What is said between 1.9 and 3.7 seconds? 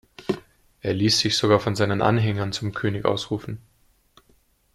Anhängern zum König ausrufen.